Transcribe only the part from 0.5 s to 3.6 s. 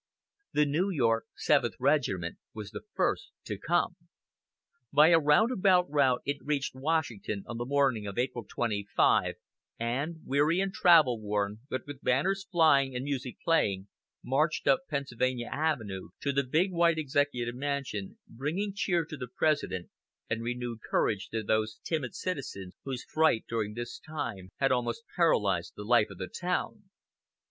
The New York Seventh Regiment was the first to